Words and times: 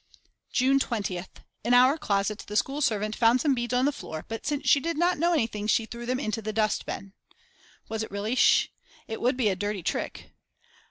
June 0.51 0.79
20th. 0.79 1.43
In 1.63 1.75
our 1.75 1.95
closet 1.95 2.39
the 2.47 2.55
school 2.55 2.81
servant 2.81 3.15
found 3.15 3.39
some 3.39 3.53
beads 3.53 3.71
on 3.75 3.85
the 3.85 3.91
floor 3.91 4.25
but 4.27 4.47
since 4.47 4.67
she 4.67 4.79
did 4.79 4.97
not 4.97 5.19
know 5.19 5.31
anything 5.31 5.67
she 5.67 5.85
threw 5.85 6.07
them 6.07 6.19
into 6.19 6.41
the 6.41 6.51
dustbin. 6.51 7.13
Was 7.87 8.01
it 8.01 8.09
really 8.09 8.33
Sch.? 8.33 8.71
It 9.07 9.21
would 9.21 9.37
be 9.37 9.49
a 9.49 9.55
dirty 9.55 9.83
trick. 9.83 10.33